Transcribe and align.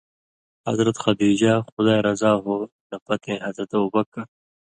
حضرت 0.67 0.95
خدیجہ 1.03 1.53
(خُدائے 1.71 2.01
رضا 2.07 2.31
ہو) 2.43 2.57
نہ 2.89 2.97
پتَیں 3.05 3.39
حضرت 3.47 3.69
ابوبکر، 3.75 4.23